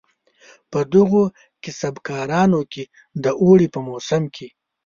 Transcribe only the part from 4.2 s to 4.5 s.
کې.